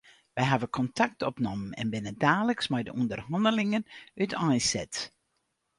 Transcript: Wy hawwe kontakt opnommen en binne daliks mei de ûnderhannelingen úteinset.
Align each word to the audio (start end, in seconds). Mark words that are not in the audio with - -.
Wy 0.35 0.43
hawwe 0.51 0.67
kontakt 0.77 1.19
opnommen 1.29 1.71
en 1.81 1.91
binne 1.93 2.13
daliks 2.23 2.67
mei 2.71 2.83
de 2.87 2.91
ûnderhannelingen 3.01 3.83
úteinset. 4.23 4.93